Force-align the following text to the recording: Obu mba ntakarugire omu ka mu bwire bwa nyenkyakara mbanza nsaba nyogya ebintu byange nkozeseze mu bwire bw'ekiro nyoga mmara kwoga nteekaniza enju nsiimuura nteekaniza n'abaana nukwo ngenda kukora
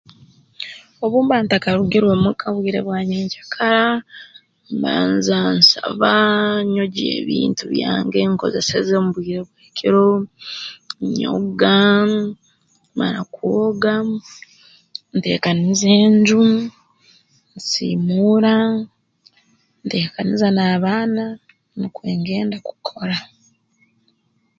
Obu 1.03 1.17
mba 1.23 1.35
ntakarugire 1.43 2.05
omu 2.15 2.29
ka 2.39 2.45
mu 2.53 2.59
bwire 2.61 2.79
bwa 2.85 2.99
nyenkyakara 3.09 3.85
mbanza 4.75 5.37
nsaba 5.57 6.13
nyogya 6.73 7.07
ebintu 7.19 7.63
byange 7.73 8.19
nkozeseze 8.31 8.93
mu 9.03 9.09
bwire 9.15 9.41
bw'ekiro 9.47 10.07
nyoga 11.17 11.77
mmara 12.91 13.21
kwoga 13.33 13.93
nteekaniza 15.15 15.87
enju 16.03 16.41
nsiimuura 17.55 18.55
nteekaniza 19.83 20.47
n'abaana 20.51 21.23
nukwo 21.77 22.01
ngenda 22.19 22.57
kukora 22.67 23.17